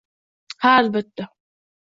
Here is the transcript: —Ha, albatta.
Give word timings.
—Ha, 0.63 0.71
albatta. 0.79 1.23